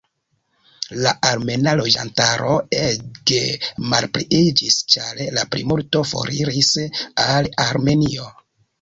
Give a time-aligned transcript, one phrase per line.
[1.03, 3.43] La armena loĝantaro ege
[3.93, 6.77] malpliiĝis ĉar la plimulto foriris
[7.31, 8.31] al Armenio.